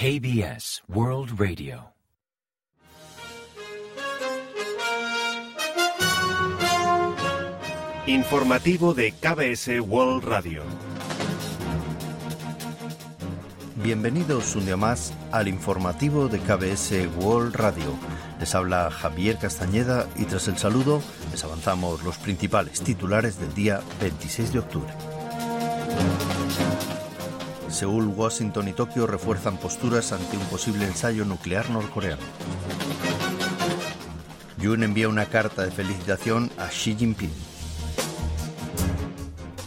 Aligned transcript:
KBS 0.00 0.84
World 0.86 1.40
Radio. 1.40 1.92
Informativo 8.06 8.94
de 8.94 9.10
KBS 9.10 9.80
World 9.80 10.22
Radio. 10.22 10.62
Bienvenidos 13.82 14.54
un 14.54 14.66
día 14.66 14.76
más 14.76 15.12
al 15.32 15.48
informativo 15.48 16.28
de 16.28 16.38
KBS 16.38 16.92
World 17.20 17.56
Radio. 17.56 17.92
Les 18.38 18.54
habla 18.54 18.92
Javier 18.92 19.36
Castañeda 19.38 20.06
y 20.14 20.26
tras 20.26 20.46
el 20.46 20.58
saludo 20.58 21.02
les 21.32 21.42
avanzamos 21.42 22.04
los 22.04 22.18
principales 22.18 22.82
titulares 22.82 23.40
del 23.40 23.52
día 23.52 23.80
26 24.00 24.52
de 24.52 24.58
octubre. 24.60 24.92
Seúl, 27.78 28.08
Washington 28.08 28.66
y 28.66 28.72
Tokio 28.72 29.06
refuerzan 29.06 29.56
posturas 29.56 30.10
ante 30.10 30.36
un 30.36 30.44
posible 30.46 30.84
ensayo 30.84 31.24
nuclear 31.24 31.70
norcoreano. 31.70 32.22
Yoon 34.60 34.82
envía 34.82 35.08
una 35.08 35.26
carta 35.26 35.62
de 35.64 35.70
felicitación 35.70 36.50
a 36.58 36.66
Xi 36.66 36.96
Jinping. 36.96 37.30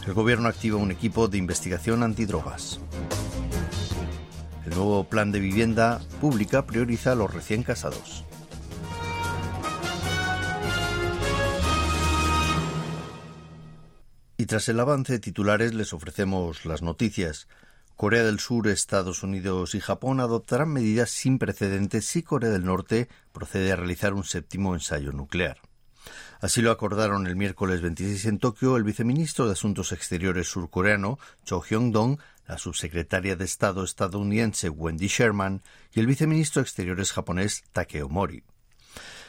El 0.06 0.12
gobierno 0.12 0.50
activa 0.50 0.76
un 0.76 0.90
equipo 0.90 1.26
de 1.26 1.38
investigación 1.38 2.02
antidrogas. 2.02 2.80
El 4.66 4.74
nuevo 4.74 5.04
plan 5.04 5.32
de 5.32 5.40
vivienda 5.40 6.02
pública 6.20 6.66
prioriza 6.66 7.12
a 7.12 7.14
los 7.14 7.32
recién 7.32 7.62
casados. 7.62 8.26
Y 14.36 14.44
tras 14.44 14.68
el 14.68 14.78
avance 14.80 15.14
de 15.14 15.18
titulares 15.18 15.72
les 15.72 15.94
ofrecemos 15.94 16.66
las 16.66 16.82
noticias. 16.82 17.48
Corea 17.96 18.24
del 18.24 18.40
Sur, 18.40 18.68
Estados 18.68 19.22
Unidos 19.22 19.74
y 19.74 19.80
Japón 19.80 20.20
adoptarán 20.20 20.72
medidas 20.72 21.10
sin 21.10 21.38
precedentes 21.38 22.06
si 22.06 22.22
Corea 22.22 22.50
del 22.50 22.64
Norte 22.64 23.08
procede 23.32 23.72
a 23.72 23.76
realizar 23.76 24.14
un 24.14 24.24
séptimo 24.24 24.74
ensayo 24.74 25.12
nuclear. 25.12 25.58
Así 26.40 26.60
lo 26.62 26.72
acordaron 26.72 27.26
el 27.26 27.36
miércoles 27.36 27.80
26 27.80 28.26
en 28.26 28.38
Tokio 28.38 28.76
el 28.76 28.82
viceministro 28.82 29.46
de 29.46 29.52
Asuntos 29.52 29.92
Exteriores 29.92 30.48
surcoreano, 30.48 31.18
Cho 31.44 31.60
Hyung-dong, 31.60 32.18
la 32.48 32.58
subsecretaria 32.58 33.36
de 33.36 33.44
Estado 33.44 33.84
estadounidense 33.84 34.68
Wendy 34.68 35.06
Sherman 35.06 35.62
y 35.92 36.00
el 36.00 36.08
viceministro 36.08 36.60
de 36.60 36.64
Exteriores 36.64 37.12
japonés 37.12 37.62
Takeo 37.72 38.08
Mori. 38.08 38.42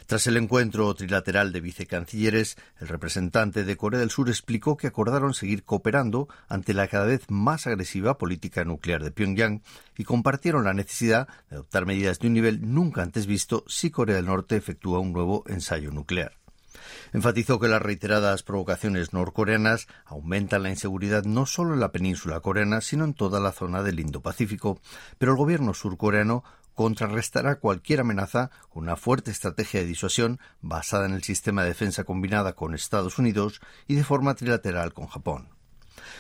Tras 0.06 0.28
el 0.28 0.38
encuentro 0.38 0.94
trilateral 0.96 1.54
de 1.54 1.62
vicecancilleres, 1.62 2.58
el 2.80 2.88
representante 2.88 3.64
de 3.64 3.78
Corea 3.78 4.00
del 4.00 4.10
Sur 4.10 4.30
explicó 4.30 4.76
que 4.76 4.88
acordaron 4.88 5.34
seguir 5.34 5.64
cooperando 5.64 6.28
ante 6.48 6.74
la 6.74 6.88
cada 6.88 7.06
vez 7.06 7.30
más 7.30 7.68
agresiva 7.68 8.18
política 8.18 8.66
nuclear 8.66 9.04
de 9.04 9.12
Pyongyang 9.12 9.62
y 9.98 10.04
compartieron 10.04 10.66
la 10.66 10.74
necesidad 10.74 11.28
de 11.50 11.56
adoptar 11.56 11.86
medidas 11.86 12.20
de 12.20 12.28
un 12.28 12.34
nivel 12.34 12.74
nunca 12.74 13.02
antes 13.02 13.26
visto 13.26 13.64
si 13.68 13.92
Corea 13.92 14.18
del 14.18 14.26
Norte 14.26 14.58
efectúa 14.58 15.00
un 15.00 15.14
nuevo 15.14 15.44
ensayo 15.48 15.92
nuclear. 15.92 16.34
Enfatizó 17.14 17.60
que 17.60 17.68
las 17.68 17.82
reiteradas 17.82 18.44
provocaciones 18.44 19.14
norcoreanas 19.14 19.88
aumentan 20.06 20.64
la 20.64 20.70
inseguridad 20.70 21.24
no 21.24 21.46
solo 21.46 21.74
en 21.74 21.80
la 21.80 21.92
península 21.92 22.40
coreana, 22.42 22.82
sino 22.82 23.06
en 23.06 23.14
toda 23.14 23.40
la 23.40 23.52
zona 23.52 23.84
del 23.84 24.00
Indo-Pacífico, 24.00 24.80
pero 25.18 25.32
el 25.32 25.38
gobierno 25.38 25.74
surcoreano 25.74 26.44
contrarrestará 26.74 27.60
cualquier 27.60 28.02
amenaza 28.02 28.52
con 28.70 28.84
una 28.84 28.96
fuerte 28.96 29.32
estrategia 29.32 29.82
de 29.82 29.86
disuasión 29.86 30.40
basada 30.62 31.06
en 31.06 31.14
el 31.14 31.24
sistema 31.24 31.64
de 31.64 31.70
defensa 31.70 32.04
combinada 32.04 32.54
con 32.54 32.74
Estados 32.74 33.18
Unidos 33.20 33.62
y 33.88 33.96
de 33.96 34.04
forma 34.04 34.36
trilateral 34.36 34.94
con 34.94 35.08
Japón. 35.08 35.50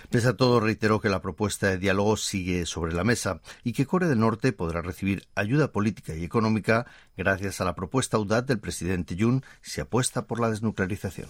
Pese 0.09 0.29
a 0.29 0.37
todo, 0.37 0.59
reiteró 0.59 0.99
que 0.99 1.09
la 1.09 1.21
propuesta 1.21 1.67
de 1.67 1.77
diálogo 1.77 2.17
sigue 2.17 2.65
sobre 2.65 2.93
la 2.93 3.03
mesa 3.03 3.41
y 3.63 3.73
que 3.73 3.85
Corea 3.85 4.09
del 4.09 4.19
Norte 4.19 4.53
podrá 4.53 4.81
recibir 4.81 5.27
ayuda 5.35 5.71
política 5.71 6.15
y 6.15 6.23
económica 6.23 6.85
gracias 7.17 7.61
a 7.61 7.65
la 7.65 7.75
propuesta 7.75 8.17
audaz 8.17 8.45
del 8.45 8.59
presidente 8.59 9.15
Yoon 9.15 9.43
si 9.61 9.81
apuesta 9.81 10.27
por 10.27 10.39
la 10.39 10.49
desnuclearización. 10.49 11.29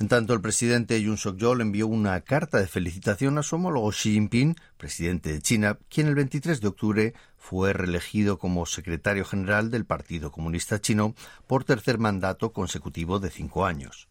En 0.00 0.08
tanto, 0.08 0.34
el 0.34 0.40
presidente 0.40 1.00
Yoon 1.00 1.16
Suk-yeol 1.16 1.60
envió 1.60 1.86
una 1.86 2.20
carta 2.22 2.58
de 2.58 2.66
felicitación 2.66 3.38
a 3.38 3.44
su 3.44 3.54
homólogo 3.54 3.90
Xi 3.92 4.12
Jinping, 4.12 4.56
presidente 4.76 5.32
de 5.32 5.40
China, 5.40 5.78
quien 5.88 6.08
el 6.08 6.16
23 6.16 6.60
de 6.60 6.66
octubre 6.66 7.14
fue 7.38 7.72
reelegido 7.72 8.38
como 8.38 8.66
secretario 8.66 9.24
general 9.24 9.70
del 9.70 9.84
Partido 9.84 10.32
Comunista 10.32 10.80
Chino 10.80 11.14
por 11.46 11.62
tercer 11.62 11.98
mandato 11.98 12.52
consecutivo 12.52 13.20
de 13.20 13.30
cinco 13.30 13.66
años. 13.66 14.08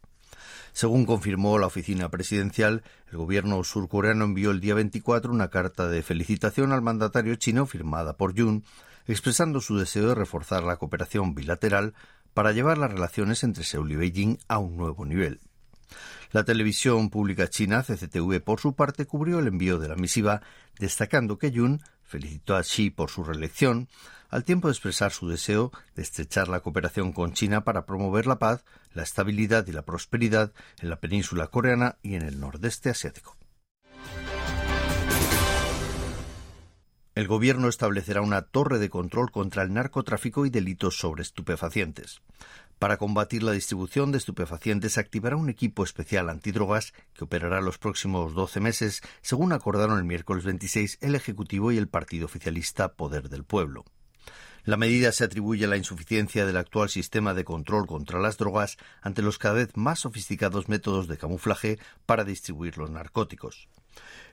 Según 0.72 1.06
confirmó 1.06 1.60
la 1.60 1.68
oficina 1.68 2.10
presidencial, 2.10 2.84
el 3.12 3.18
gobierno 3.18 3.62
surcoreano 3.64 4.24
envió 4.24 4.52
el 4.52 4.62
día 4.62 4.76
24 4.76 5.32
una 5.32 5.50
carta 5.50 5.90
de 5.90 6.02
felicitación 6.02 6.72
al 6.72 6.82
mandatario 6.82 7.36
chino 7.36 7.66
firmada 7.66 8.16
por 8.16 8.34
Yoon, 8.34 8.64
expresando 9.06 9.60
su 9.60 9.78
deseo 9.78 10.08
de 10.08 10.16
reforzar 10.16 10.64
la 10.64 10.78
cooperación 10.78 11.36
bilateral 11.36 11.94
para 12.34 12.54
llevar 12.54 12.78
las 12.78 12.92
relaciones 12.92 13.44
entre 13.44 13.66
Seúl 13.66 13.92
y 13.92 13.96
Beijing 13.98 14.38
a 14.48 14.60
un 14.60 14.78
nuevo 14.78 15.06
nivel. 15.06 15.42
La 16.32 16.44
televisión 16.44 17.10
pública 17.10 17.48
china, 17.48 17.84
CCTV, 17.84 18.42
por 18.42 18.60
su 18.60 18.74
parte, 18.74 19.06
cubrió 19.06 19.40
el 19.40 19.48
envío 19.48 19.78
de 19.78 19.88
la 19.88 19.96
misiva, 19.96 20.42
destacando 20.80 21.38
que 21.38 21.52
Yun 21.52 21.82
felicitó 22.04 22.56
a 22.56 22.64
Xi 22.64 22.90
por 22.90 23.10
su 23.10 23.24
reelección, 23.24 23.88
al 24.30 24.44
tiempo 24.44 24.68
de 24.68 24.72
expresar 24.72 25.12
su 25.12 25.28
deseo 25.28 25.72
de 25.96 26.02
estrechar 26.02 26.48
la 26.48 26.62
cooperación 26.62 27.14
con 27.14 27.34
China 27.34 27.64
para 27.64 27.86
promover 27.86 28.26
la 28.26 28.40
paz, 28.40 28.66
la 28.94 29.04
estabilidad 29.04 29.68
y 29.68 29.72
la 29.72 29.84
prosperidad 29.84 30.52
en 30.80 30.90
la 30.90 31.00
península 31.00 31.48
coreana 31.48 31.98
y 32.02 32.16
en 32.16 32.24
el 32.24 32.40
nordeste 32.40 32.90
asiático. 32.90 33.38
El 37.16 37.28
gobierno 37.28 37.68
establecerá 37.68 38.22
una 38.22 38.42
torre 38.42 38.80
de 38.80 38.90
control 38.90 39.30
contra 39.30 39.62
el 39.62 39.72
narcotráfico 39.72 40.48
y 40.48 40.50
delitos 40.50 40.98
sobre 40.98 41.22
estupefacientes. 41.22 42.24
Para 42.80 42.98
combatir 42.98 43.44
la 43.44 43.52
distribución 43.52 44.12
de 44.12 44.18
estupefacientes, 44.18 44.98
activará 44.98 45.36
un 45.36 45.48
equipo 45.48 45.84
especial 45.84 46.28
antidrogas 46.28 46.92
que 47.14 47.26
operará 47.26 47.62
los 47.62 47.78
próximos 47.78 48.34
12 48.34 48.60
meses, 48.62 49.02
según 49.22 49.54
acordaron 49.54 50.00
el 50.00 50.06
miércoles 50.06 50.44
26 50.44 50.98
el 51.02 51.14
Ejecutivo 51.14 51.72
y 51.72 51.78
el 51.78 51.88
Partido 51.88 52.26
Oficialista 52.26 52.94
Poder 52.94 53.30
del 53.30 53.44
Pueblo. 53.44 53.86
La 54.64 54.78
medida 54.78 55.12
se 55.12 55.24
atribuye 55.24 55.66
a 55.66 55.68
la 55.68 55.78
insuficiencia 55.78 56.48
del 56.48 56.58
actual 56.58 56.90
sistema 56.90 57.36
de 57.36 57.44
control 57.44 57.86
contra 57.86 58.20
las 58.20 58.38
drogas 58.38 58.78
ante 59.04 59.22
los 59.22 59.38
cada 59.38 59.56
vez 59.56 59.78
más 59.78 60.00
sofisticados 60.00 60.68
métodos 60.68 61.08
de 61.08 61.18
camuflaje 61.18 61.78
para 62.08 62.24
distribuir 62.24 62.80
los 62.80 62.90
narcóticos. 62.90 63.68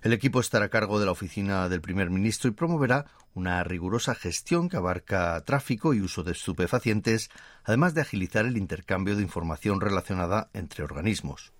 El 0.02 0.12
equipo 0.12 0.40
estará 0.40 0.66
a 0.66 0.70
cargo 0.70 0.98
de 0.98 1.06
la 1.06 1.12
oficina 1.12 1.68
del 1.68 1.80
primer 1.80 2.08
ministro 2.10 2.48
y 2.48 2.54
promoverá 2.54 3.06
una 3.34 3.62
rigurosa 3.64 4.14
gestión 4.14 4.68
que 4.68 4.76
abarca 4.76 5.42
tráfico 5.44 5.92
y 5.94 6.00
uso 6.00 6.22
de 6.22 6.32
estupefacientes, 6.32 7.30
además 7.64 7.94
de 7.94 8.00
agilizar 8.00 8.46
el 8.46 8.56
intercambio 8.56 9.14
de 9.16 9.22
información 9.22 9.80
relacionada 9.80 10.48
entre 10.54 10.84
organismos. 10.84 11.52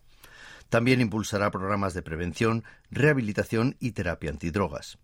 También 0.70 1.00
impulsará 1.00 1.50
programas 1.50 1.94
de 1.94 2.02
prevención, 2.02 2.64
rehabilitación 2.90 3.76
y 3.80 3.92
terapia 3.92 4.30
antidrogas. 4.30 4.98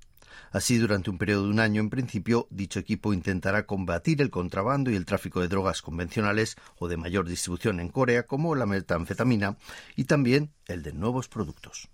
Así, 0.51 0.79
durante 0.79 1.11
un 1.11 1.19
periodo 1.19 1.45
de 1.45 1.51
un 1.51 1.61
año, 1.61 1.81
en 1.81 1.91
principio, 1.91 2.47
dicho 2.51 2.79
equipo 2.79 3.13
intentará 3.13 3.67
combatir 3.67 4.23
el 4.23 4.31
contrabando 4.31 4.91
y 4.91 4.97
el 4.97 5.05
tráfico 5.05 5.41
de 5.41 5.49
drogas 5.49 5.83
convencionales 5.83 6.57
o 6.79 6.89
de 6.89 6.97
mayor 6.97 7.29
distribución 7.29 7.81
en 7.81 7.89
Corea, 7.89 8.27
como 8.27 8.55
la 8.55 8.67
metanfetamina, 8.67 9.57
y 9.97 10.05
también 10.05 10.53
el 10.67 10.83
de 10.83 10.93
nuevos 10.93 11.29
productos. 11.29 11.89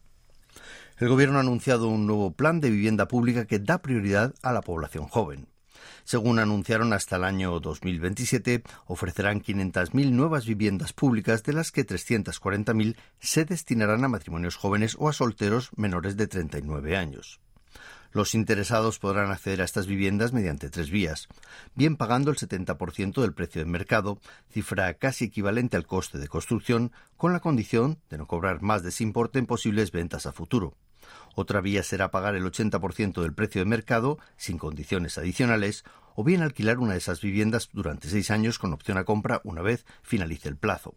El 1.03 1.09
Gobierno 1.09 1.39
ha 1.39 1.41
anunciado 1.41 1.89
un 1.89 2.07
nuevo 2.07 2.31
plan 2.31 2.61
de 2.61 2.71
vivienda 2.71 3.09
pública 3.09 3.45
que 3.45 3.59
da 3.59 3.83
prioridad 3.83 4.37
a 4.41 4.53
la 4.53 4.61
población 4.61 5.09
joven. 5.09 5.49
Según 6.05 6.39
anunciaron, 6.39 6.93
hasta 6.93 7.17
el 7.17 7.25
año 7.25 7.59
2027 7.59 8.63
ofrecerán 8.87 9.43
500.000 9.43 10.13
nuevas 10.13 10.47
viviendas 10.47 10.93
públicas, 10.93 11.43
de 11.43 11.55
las 11.55 11.73
que 11.73 11.85
340.000 11.85 12.95
se 13.19 13.45
destinarán 13.45 14.05
a 14.05 14.09
matrimonios 14.09 14.55
jóvenes 14.55 14.95
o 14.97 15.09
a 15.09 15.13
solteros 15.13 15.71
menores 15.75 16.17
de 16.17 16.29
39 16.29 16.97
años. 16.97 17.41
Los 18.13 18.37
interesados 18.37 19.01
podrán 19.01 19.33
acceder 19.33 19.61
a 19.61 19.65
estas 19.65 19.89
viviendas 19.89 20.33
mediante 20.33 20.71
tres 20.71 20.93
vías, 20.93 21.27
bien 21.75 21.97
pagando 21.97 22.31
el 22.31 22.37
70% 22.37 23.21
del 23.21 23.35
precio 23.35 23.61
de 23.61 23.69
mercado, 23.69 24.21
cifra 24.53 24.95
casi 24.95 25.25
equivalente 25.25 25.77
al 25.77 25.85
coste 25.85 26.19
de 26.19 26.29
construcción, 26.29 26.93
con 27.17 27.33
la 27.33 27.41
condición 27.41 27.99
de 28.09 28.19
no 28.19 28.29
cobrar 28.29 28.63
más 28.63 28.85
de 28.85 28.91
ese 28.91 29.03
importe 29.03 29.41
en 29.41 29.47
posibles 29.47 29.91
ventas 29.91 30.27
a 30.27 30.33
futuro. 30.33 30.77
Otra 31.35 31.61
vía 31.61 31.83
será 31.83 32.11
pagar 32.11 32.35
el 32.35 32.45
80% 32.45 33.23
del 33.23 33.35
precio 33.35 33.61
de 33.61 33.67
mercado, 33.67 34.19
sin 34.37 34.59
condiciones 34.59 35.19
adicionales, 35.19 35.85
o 36.15 36.25
bien 36.25 36.43
alquilar 36.43 36.79
una 36.79 36.93
de 36.93 36.99
esas 36.99 37.21
viviendas 37.21 37.71
durante 37.73 38.09
seis 38.09 38.31
años 38.31 38.59
con 38.59 38.73
opción 38.73 38.99
a 38.99 39.05
compra 39.05 39.41
una 39.45 39.63
vez 39.63 39.87
finalice 40.03 40.49
el 40.49 40.57
plazo. 40.57 40.95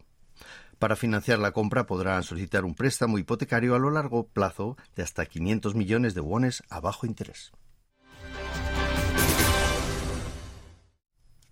Para 0.78 0.96
financiar 0.96 1.38
la 1.38 1.52
compra 1.52 1.86
podrán 1.86 2.22
solicitar 2.22 2.64
un 2.64 2.74
préstamo 2.74 3.18
hipotecario 3.18 3.74
a 3.74 3.78
lo 3.78 3.90
largo 3.90 4.26
plazo 4.28 4.76
de 4.94 5.02
hasta 5.02 5.24
500 5.24 5.74
millones 5.74 6.14
de 6.14 6.20
wones 6.20 6.62
a 6.68 6.80
bajo 6.80 7.06
interés. 7.06 7.52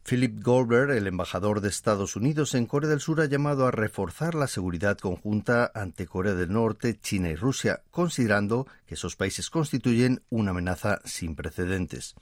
Philip 0.07 0.43
Goldberg, 0.43 0.91
el 0.91 1.07
embajador 1.07 1.63
de 1.63 1.71
Estados 1.71 2.15
Unidos 2.15 2.55
en 2.55 2.67
Corea 2.67 2.91
del 2.91 3.01
Sur, 3.01 3.23
ha 3.23 3.25
llamado 3.25 3.67
a 3.67 3.71
reforzar 3.71 4.35
la 4.35 4.49
seguridad 4.49 4.99
conjunta 4.99 5.73
ante 5.75 6.07
Corea 6.07 6.35
del 6.35 6.53
Norte, 6.53 7.01
China 7.01 7.31
y 7.31 7.37
Rusia, 7.37 7.81
considerando 7.91 8.67
que 8.87 8.97
esos 8.97 9.17
países 9.17 9.49
constituyen 9.49 10.23
una 10.29 10.51
amenaza 10.51 11.01
sin 11.07 11.35
precedentes. 11.35 12.17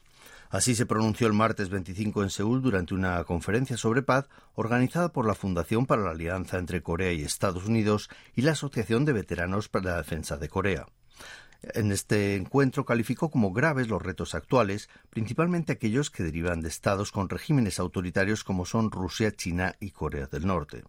Así 0.48 0.76
se 0.76 0.86
pronunció 0.86 1.26
el 1.26 1.32
martes 1.32 1.70
25 1.70 2.22
en 2.22 2.30
Seúl 2.30 2.62
durante 2.62 2.94
una 2.94 3.24
conferencia 3.24 3.76
sobre 3.76 4.02
paz 4.02 4.28
organizada 4.54 5.12
por 5.12 5.26
la 5.26 5.34
Fundación 5.34 5.84
para 5.84 6.02
la 6.02 6.10
Alianza 6.10 6.58
entre 6.58 6.82
Corea 6.82 7.12
y 7.12 7.22
Estados 7.22 7.66
Unidos 7.66 8.10
y 8.36 8.42
la 8.42 8.52
Asociación 8.52 9.04
de 9.04 9.12
Veteranos 9.12 9.68
para 9.68 9.90
la 9.90 9.96
Defensa 9.96 10.36
de 10.36 10.48
Corea. 10.48 10.86
En 11.62 11.92
este 11.92 12.34
encuentro 12.34 12.84
calificó 12.84 13.30
como 13.30 13.52
graves 13.52 13.88
los 13.88 14.02
retos 14.02 14.34
actuales, 14.34 14.88
principalmente 15.10 15.72
aquellos 15.72 16.10
que 16.10 16.24
derivan 16.24 16.60
de 16.60 16.68
estados 16.68 17.12
con 17.12 17.28
regímenes 17.28 17.78
autoritarios 17.78 18.42
como 18.42 18.66
son 18.66 18.90
Rusia, 18.90 19.30
China 19.30 19.76
y 19.78 19.92
Corea 19.92 20.26
del 20.26 20.46
Norte. 20.46 20.82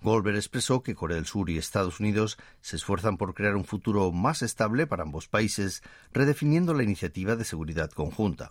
Goldberg 0.00 0.36
expresó 0.36 0.82
que 0.82 0.94
Corea 0.94 1.16
del 1.16 1.26
Sur 1.26 1.50
y 1.50 1.58
Estados 1.58 2.00
Unidos 2.00 2.38
se 2.62 2.76
esfuerzan 2.76 3.18
por 3.18 3.34
crear 3.34 3.54
un 3.54 3.66
futuro 3.66 4.10
más 4.12 4.42
estable 4.42 4.86
para 4.86 5.02
ambos 5.02 5.28
países, 5.28 5.82
redefiniendo 6.12 6.72
la 6.72 6.82
iniciativa 6.82 7.36
de 7.36 7.44
seguridad 7.44 7.90
conjunta. 7.90 8.50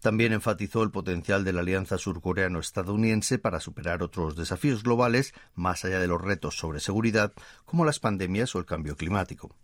También 0.00 0.32
enfatizó 0.32 0.82
el 0.82 0.90
potencial 0.90 1.44
de 1.44 1.52
la 1.52 1.60
alianza 1.60 1.98
surcoreano-estadounidense 1.98 3.38
para 3.38 3.58
superar 3.58 4.02
otros 4.02 4.36
desafíos 4.36 4.82
globales 4.82 5.34
más 5.54 5.84
allá 5.84 5.98
de 5.98 6.06
los 6.06 6.20
retos 6.20 6.56
sobre 6.56 6.80
seguridad, 6.80 7.32
como 7.64 7.84
las 7.84 7.98
pandemias 7.98 8.54
o 8.54 8.58
el 8.58 8.66
cambio 8.66 8.96
climático. 8.96 9.54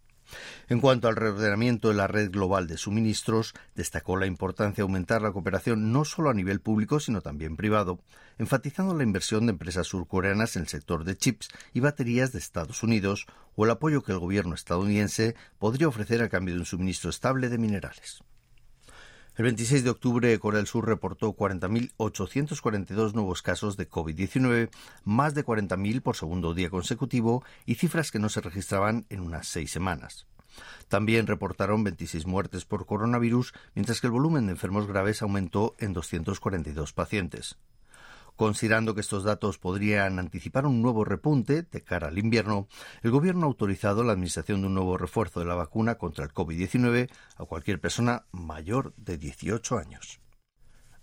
En 0.69 0.81
cuanto 0.81 1.09
al 1.09 1.17
reordenamiento 1.17 1.89
de 1.89 1.95
la 1.95 2.07
red 2.07 2.31
global 2.31 2.67
de 2.67 2.77
suministros, 2.77 3.55
destacó 3.75 4.17
la 4.17 4.27
importancia 4.27 4.77
de 4.77 4.83
aumentar 4.83 5.23
la 5.23 5.33
cooperación 5.33 5.93
no 5.93 6.05
solo 6.05 6.31
a 6.31 6.35
nivel 6.35 6.61
público, 6.61 7.01
sino 7.01 7.21
también 7.21 7.57
privado, 7.57 8.01
enfatizando 8.39 8.95
la 8.95 9.03
inversión 9.03 9.47
de 9.47 9.53
empresas 9.53 9.87
surcoreanas 9.87 10.57
en 10.57 10.63
el 10.63 10.69
sector 10.69 11.05
de 11.05 11.17
chips 11.17 11.49
y 11.75 11.81
baterías 11.81 12.33
de 12.33 12.39
Estados 12.39 12.83
Unidos 12.83 13.27
o 13.57 13.65
el 13.65 13.71
apoyo 13.71 14.03
que 14.03 14.13
el 14.13 14.19
gobierno 14.19 14.55
estadounidense 14.55 15.35
podría 15.59 15.89
ofrecer 15.89 16.23
a 16.23 16.29
cambio 16.29 16.55
de 16.55 16.61
un 16.61 16.67
suministro 16.67 17.11
estable 17.11 17.49
de 17.49 17.59
minerales. 17.59 18.23
El 19.41 19.45
26 19.45 19.85
de 19.85 19.89
octubre, 19.89 20.39
Corea 20.39 20.59
del 20.59 20.67
Sur 20.67 20.87
reportó 20.87 21.33
40.842 21.33 23.15
nuevos 23.15 23.41
casos 23.41 23.79
de 23.79 23.89
COVID-19, 23.89 24.69
más 25.05 25.33
de 25.33 25.47
40.000 25.47 26.03
por 26.03 26.15
segundo 26.15 26.53
día 26.53 26.69
consecutivo 26.69 27.43
y 27.65 27.77
cifras 27.77 28.11
que 28.11 28.19
no 28.19 28.29
se 28.29 28.43
registraban 28.43 29.07
en 29.09 29.21
unas 29.21 29.49
seis 29.49 29.71
semanas. 29.71 30.27
También 30.89 31.27
reportaron 31.27 31.85
26 31.85 32.27
muertes 32.27 32.67
por 32.67 32.85
coronavirus, 32.85 33.55
mientras 33.75 34.03
que 34.03 34.09
el 34.09 34.13
volumen 34.13 34.45
de 34.45 34.53
enfermos 34.53 34.87
graves 34.87 35.23
aumentó 35.23 35.75
en 35.79 35.95
242 35.95 36.93
pacientes. 36.93 37.57
Considerando 38.41 38.95
que 38.95 39.03
estos 39.03 39.23
datos 39.23 39.59
podrían 39.59 40.19
anticipar 40.19 40.65
un 40.65 40.81
nuevo 40.81 41.05
repunte 41.05 41.61
de 41.61 41.83
cara 41.83 42.09
al 42.09 42.17
invierno, 42.17 42.69
el 43.03 43.11
Gobierno 43.11 43.43
ha 43.43 43.49
autorizado 43.49 44.03
la 44.03 44.13
administración 44.13 44.63
de 44.63 44.69
un 44.69 44.73
nuevo 44.73 44.97
refuerzo 44.97 45.41
de 45.41 45.45
la 45.45 45.55
vacuna 45.57 45.97
contra 45.97 46.25
el 46.25 46.33
COVID-19 46.33 47.11
a 47.37 47.45
cualquier 47.45 47.83
persona 47.83 48.25
mayor 48.33 48.95
de 48.97 49.19
18 49.19 49.77
años. 49.77 50.21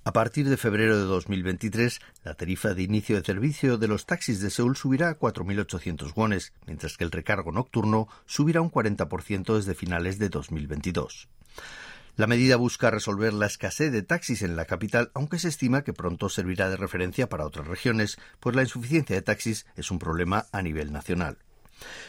A 0.04 0.14
partir 0.14 0.50
de 0.50 0.58
febrero 0.58 0.98
de 0.98 1.04
2023, 1.04 2.00
la 2.24 2.34
tarifa 2.34 2.74
de 2.74 2.82
inicio 2.82 3.18
de 3.18 3.24
servicio 3.24 3.78
de 3.78 3.88
los 3.88 4.08
taxis 4.08 4.42
de 4.42 4.50
Seúl 4.50 4.76
subirá 4.76 5.10
a 5.10 5.20
4.800 5.20 6.16
wones, 6.16 6.54
mientras 6.66 6.98
que 6.98 7.04
el 7.04 7.12
recargo 7.12 7.52
nocturno 7.52 8.08
subirá 8.26 8.62
un 8.62 8.72
40% 8.72 9.56
desde 9.58 9.76
finales 9.76 10.18
de 10.18 10.30
2022. 10.30 11.30
La 12.18 12.26
medida 12.26 12.56
busca 12.56 12.90
resolver 12.90 13.32
la 13.32 13.46
escasez 13.46 13.92
de 13.92 14.02
taxis 14.02 14.42
en 14.42 14.56
la 14.56 14.66
capital, 14.66 15.12
aunque 15.14 15.38
se 15.38 15.50
estima 15.50 15.84
que 15.84 15.94
pronto 15.94 16.30
servirá 16.30 16.68
de 16.68 16.76
referencia 16.76 17.30
para 17.30 17.46
otras 17.46 17.68
regiones, 17.68 18.18
pues 18.40 18.56
la 18.56 18.64
insuficiencia 18.64 19.16
de 19.16 19.22
taxis 19.22 19.68
es 19.76 19.92
un 19.92 20.00
problema 20.00 20.48
a 20.52 20.64
nivel 20.64 20.92
nacional. 20.92 21.38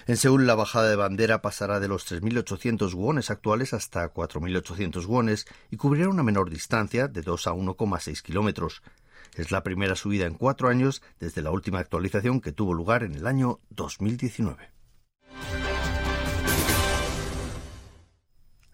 En 0.06 0.16
Seúl, 0.16 0.46
la 0.46 0.54
bajada 0.54 0.88
de 0.88 0.96
bandera 0.96 1.42
pasará 1.42 1.78
de 1.78 1.88
los 1.88 2.10
3.800 2.10 2.94
wones 2.94 3.30
actuales 3.30 3.74
hasta 3.74 4.10
4.800 4.10 5.04
wones 5.04 5.44
y 5.70 5.76
cubrirá 5.76 6.08
una 6.08 6.22
menor 6.22 6.48
distancia 6.48 7.06
de 7.06 7.20
2 7.20 7.46
a 7.46 7.52
1,6 7.52 8.22
kilómetros. 8.22 8.82
Es 9.36 9.50
la 9.50 9.62
primera 9.62 9.94
subida 9.94 10.24
en 10.24 10.32
cuatro 10.32 10.70
años 10.70 11.02
desde 11.20 11.42
la 11.42 11.50
última 11.50 11.80
actualización 11.80 12.40
que 12.40 12.52
tuvo 12.52 12.72
lugar 12.72 13.02
en 13.02 13.14
el 13.14 13.26
año 13.26 13.60
2019. 13.68 14.77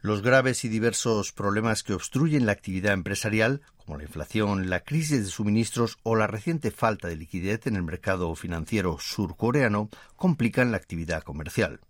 Los 0.04 0.20
graves 0.20 0.66
y 0.66 0.68
diversos 0.68 1.32
problemas 1.32 1.82
que 1.82 1.94
obstruyen 1.94 2.44
la 2.44 2.52
actividad 2.52 2.92
empresarial, 2.92 3.62
como 3.78 3.96
la 3.96 4.02
inflación, 4.02 4.68
la 4.68 4.80
crisis 4.80 5.24
de 5.24 5.30
suministros 5.30 5.96
o 6.02 6.14
la 6.14 6.26
reciente 6.26 6.70
falta 6.70 7.08
de 7.08 7.16
liquidez 7.16 7.66
en 7.66 7.74
el 7.76 7.84
mercado 7.84 8.34
financiero 8.34 8.98
surcoreano, 9.00 9.88
complican 10.16 10.72
la 10.72 10.76
actividad 10.76 11.22
comercial. 11.22 11.80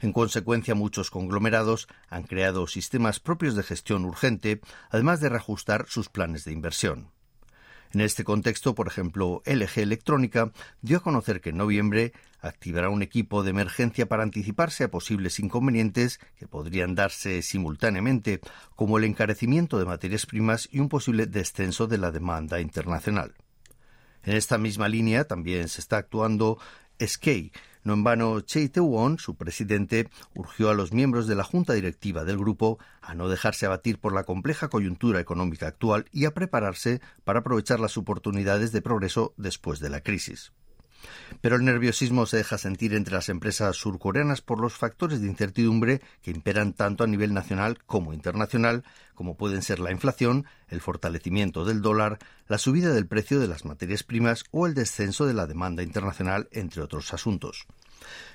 En 0.00 0.12
consecuencia, 0.12 0.74
muchos 0.74 1.12
conglomerados 1.12 1.86
han 2.08 2.24
creado 2.24 2.66
sistemas 2.66 3.20
propios 3.20 3.54
de 3.54 3.62
gestión 3.62 4.04
urgente, 4.04 4.60
además 4.90 5.20
de 5.20 5.28
reajustar 5.28 5.86
sus 5.88 6.08
planes 6.08 6.44
de 6.44 6.50
inversión. 6.50 7.12
En 7.92 8.02
este 8.02 8.24
contexto, 8.24 8.74
por 8.74 8.86
ejemplo, 8.86 9.42
LG 9.46 9.78
Electrónica 9.78 10.52
dio 10.82 10.98
a 10.98 11.02
conocer 11.02 11.40
que 11.40 11.50
en 11.50 11.56
noviembre 11.56 12.12
activará 12.40 12.90
un 12.90 13.02
equipo 13.02 13.42
de 13.42 13.50
emergencia 13.50 14.06
para 14.06 14.22
anticiparse 14.22 14.84
a 14.84 14.90
posibles 14.90 15.38
inconvenientes 15.40 16.20
que 16.38 16.46
podrían 16.46 16.94
darse 16.94 17.42
simultáneamente, 17.42 18.40
como 18.76 18.98
el 18.98 19.04
encarecimiento 19.04 19.78
de 19.78 19.86
materias 19.86 20.26
primas 20.26 20.68
y 20.70 20.80
un 20.80 20.88
posible 20.88 21.26
descenso 21.26 21.86
de 21.86 21.98
la 21.98 22.10
demanda 22.10 22.60
internacional. 22.60 23.34
En 24.22 24.36
esta 24.36 24.58
misma 24.58 24.88
línea 24.88 25.24
también 25.24 25.68
se 25.68 25.80
está 25.80 25.96
actuando 25.96 26.58
SK, 26.98 27.52
no 27.88 27.94
en 27.94 28.04
vano, 28.04 28.42
Choi 28.42 28.68
Tae-won, 28.68 29.18
su 29.18 29.34
presidente, 29.34 30.10
urgió 30.34 30.68
a 30.68 30.74
los 30.74 30.92
miembros 30.92 31.26
de 31.26 31.34
la 31.34 31.42
junta 31.42 31.72
directiva 31.72 32.24
del 32.24 32.36
grupo 32.36 32.78
a 33.00 33.14
no 33.14 33.30
dejarse 33.30 33.64
abatir 33.64 33.98
por 33.98 34.12
la 34.12 34.24
compleja 34.24 34.68
coyuntura 34.68 35.20
económica 35.20 35.68
actual 35.68 36.04
y 36.12 36.26
a 36.26 36.34
prepararse 36.34 37.00
para 37.24 37.38
aprovechar 37.38 37.80
las 37.80 37.96
oportunidades 37.96 38.72
de 38.72 38.82
progreso 38.82 39.32
después 39.38 39.80
de 39.80 39.88
la 39.88 40.02
crisis. 40.02 40.52
Pero 41.40 41.56
el 41.56 41.64
nerviosismo 41.64 42.26
se 42.26 42.38
deja 42.38 42.58
sentir 42.58 42.94
entre 42.94 43.14
las 43.14 43.28
empresas 43.28 43.76
surcoreanas 43.76 44.40
por 44.40 44.60
los 44.60 44.74
factores 44.74 45.20
de 45.20 45.28
incertidumbre 45.28 46.00
que 46.22 46.30
imperan 46.30 46.72
tanto 46.72 47.04
a 47.04 47.06
nivel 47.06 47.34
nacional 47.34 47.78
como 47.86 48.12
internacional, 48.12 48.84
como 49.14 49.36
pueden 49.36 49.62
ser 49.62 49.78
la 49.78 49.92
inflación, 49.92 50.46
el 50.68 50.80
fortalecimiento 50.80 51.64
del 51.64 51.82
dólar, 51.82 52.18
la 52.46 52.58
subida 52.58 52.92
del 52.92 53.06
precio 53.06 53.40
de 53.40 53.48
las 53.48 53.64
materias 53.64 54.02
primas 54.02 54.44
o 54.50 54.66
el 54.66 54.74
descenso 54.74 55.26
de 55.26 55.34
la 55.34 55.46
demanda 55.46 55.82
internacional, 55.82 56.48
entre 56.52 56.82
otros 56.82 57.12
asuntos. 57.12 57.66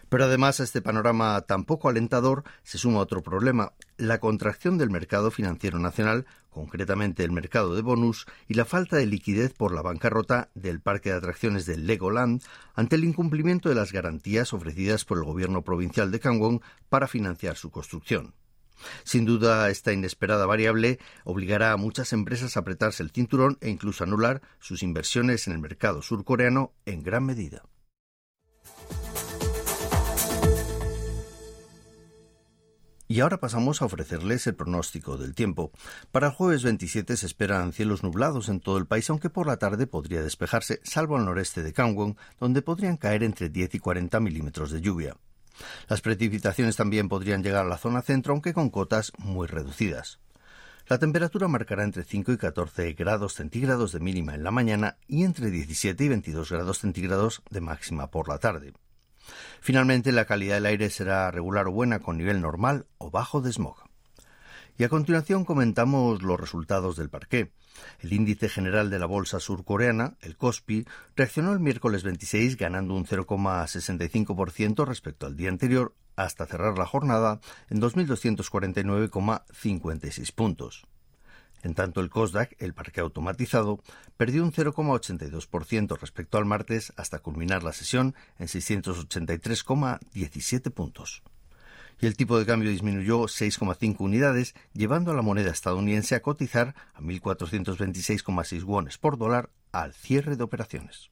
Pero 0.09 0.25
además 0.25 0.59
a 0.59 0.63
este 0.63 0.81
panorama 0.81 1.41
tan 1.41 1.63
poco 1.65 1.89
alentador 1.89 2.43
se 2.63 2.77
suma 2.77 2.99
otro 2.99 3.23
problema, 3.23 3.73
la 3.97 4.19
contracción 4.19 4.77
del 4.77 4.89
mercado 4.89 5.31
financiero 5.31 5.79
nacional, 5.79 6.25
concretamente 6.49 7.23
el 7.23 7.31
mercado 7.31 7.73
de 7.73 7.81
bonus, 7.81 8.27
y 8.47 8.53
la 8.53 8.65
falta 8.65 8.97
de 8.97 9.07
liquidez 9.07 9.53
por 9.53 9.73
la 9.73 9.81
bancarrota 9.81 10.49
del 10.53 10.81
parque 10.81 11.09
de 11.09 11.17
atracciones 11.17 11.65
del 11.65 11.87
Legoland 11.87 12.43
ante 12.75 12.95
el 12.95 13.03
incumplimiento 13.03 13.69
de 13.69 13.75
las 13.75 13.91
garantías 13.91 14.53
ofrecidas 14.53 15.03
por 15.05 15.17
el 15.17 15.23
gobierno 15.23 15.63
provincial 15.63 16.11
de 16.11 16.19
Kangwon 16.19 16.61
para 16.89 17.07
financiar 17.07 17.55
su 17.55 17.71
construcción. 17.71 18.35
Sin 19.03 19.25
duda, 19.25 19.69
esta 19.69 19.93
inesperada 19.93 20.45
variable 20.45 20.99
obligará 21.23 21.71
a 21.71 21.77
muchas 21.77 22.13
empresas 22.13 22.55
a 22.55 22.61
apretarse 22.61 23.03
el 23.03 23.11
cinturón 23.11 23.57
e 23.61 23.69
incluso 23.69 24.03
anular 24.03 24.41
sus 24.59 24.83
inversiones 24.83 25.47
en 25.47 25.53
el 25.53 25.59
mercado 25.59 26.01
surcoreano 26.01 26.73
en 26.85 27.03
gran 27.03 27.25
medida. 27.25 27.63
Y 33.13 33.19
ahora 33.19 33.39
pasamos 33.39 33.79
a 33.79 33.85
ofrecerles 33.85 34.47
el 34.47 34.55
pronóstico 34.55 35.17
del 35.17 35.35
tiempo. 35.35 35.71
Para 36.11 36.29
el 36.29 36.33
jueves 36.33 36.63
27 36.63 37.15
se 37.15 37.27
esperan 37.27 37.71
cielos 37.71 38.01
nublados 38.01 38.49
en 38.49 38.59
todo 38.59 38.79
el 38.79 38.87
país, 38.87 39.07
aunque 39.11 39.29
por 39.29 39.45
la 39.45 39.57
tarde 39.57 39.85
podría 39.85 40.23
despejarse, 40.23 40.81
salvo 40.83 41.15
al 41.15 41.25
noreste 41.25 41.61
de 41.61 41.73
Kangwon, 41.73 42.17
donde 42.39 42.63
podrían 42.63 42.97
caer 42.97 43.21
entre 43.21 43.49
10 43.49 43.75
y 43.75 43.77
40 43.77 44.19
milímetros 44.19 44.71
de 44.71 44.81
lluvia. 44.81 45.15
Las 45.87 46.01
precipitaciones 46.01 46.75
también 46.75 47.07
podrían 47.07 47.43
llegar 47.43 47.67
a 47.67 47.69
la 47.69 47.77
zona 47.77 48.01
centro, 48.01 48.33
aunque 48.33 48.51
con 48.51 48.71
cotas 48.71 49.11
muy 49.19 49.45
reducidas. 49.45 50.17
La 50.87 50.97
temperatura 50.97 51.47
marcará 51.47 51.83
entre 51.83 52.05
5 52.05 52.31
y 52.31 52.37
14 52.37 52.93
grados 52.93 53.35
centígrados 53.35 53.91
de 53.91 53.99
mínima 53.99 54.33
en 54.33 54.43
la 54.43 54.49
mañana 54.49 54.97
y 55.07 55.23
entre 55.23 55.51
17 55.51 56.03
y 56.03 56.09
22 56.09 56.51
grados 56.51 56.79
centígrados 56.79 57.43
de 57.51 57.61
máxima 57.61 58.09
por 58.09 58.27
la 58.27 58.39
tarde. 58.39 58.73
Finalmente, 59.61 60.11
la 60.11 60.25
calidad 60.25 60.55
del 60.55 60.65
aire 60.65 60.89
será 60.89 61.31
regular 61.31 61.67
o 61.67 61.71
buena 61.71 61.99
con 61.99 62.17
nivel 62.17 62.41
normal 62.41 62.87
o 62.97 63.11
bajo 63.11 63.41
de 63.41 63.53
smog. 63.53 63.77
Y 64.77 64.83
a 64.83 64.89
continuación 64.89 65.45
comentamos 65.45 66.21
los 66.23 66.39
resultados 66.39 66.97
del 66.97 67.09
parqué. 67.09 67.51
El 67.99 68.13
índice 68.13 68.49
general 68.49 68.89
de 68.89 68.97
la 68.97 69.05
bolsa 69.05 69.39
surcoreana, 69.39 70.17
el 70.21 70.35
KOSPI, 70.35 70.87
reaccionó 71.15 71.53
el 71.53 71.59
miércoles 71.59 72.01
26 72.03 72.57
ganando 72.57 72.95
un 72.95 73.05
0,65% 73.05 74.83
respecto 74.85 75.27
al 75.27 75.35
día 75.35 75.49
anterior 75.49 75.93
hasta 76.15 76.45
cerrar 76.45 76.77
la 76.77 76.85
jornada 76.85 77.41
en 77.69 77.81
2.249,56 77.81 80.31
puntos. 80.33 80.85
En 81.63 81.73
tanto, 81.73 82.01
el 82.01 82.09
COSDAC, 82.09 82.57
el 82.59 82.73
parque 82.73 82.99
automatizado, 82.99 83.79
perdió 84.17 84.43
un 84.43 84.51
0,82% 84.51 85.97
respecto 85.97 86.37
al 86.37 86.43
martes 86.45 86.91
hasta 86.97 87.19
culminar 87.19 87.63
la 87.63 87.71
sesión 87.71 88.15
en 88.37 88.47
683,17 88.47 90.71
puntos. 90.71 91.23
y 92.01 92.07
el 92.07 92.17
tipo 92.17 92.37
de 92.37 92.45
cambio 92.45 92.69
disminuyó 92.69 93.21
6,5 93.21 93.95
unidades, 93.99 94.55
llevando 94.73 95.11
a 95.11 95.13
la 95.13 95.21
moneda 95.21 95.51
estadounidense 95.51 96.15
a 96.15 96.21
cotizar 96.21 96.75
a 96.93 96.99
1.426,6 96.99 98.63
wones 98.63 98.97
por 98.97 99.17
dólar 99.17 99.49
al 99.71 99.93
cierre 99.93 100.35
de 100.35 100.43
operaciones. 100.43 101.11